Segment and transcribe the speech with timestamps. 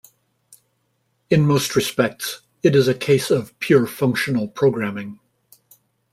[1.29, 5.19] In most respects, it is a case of pure functional programming.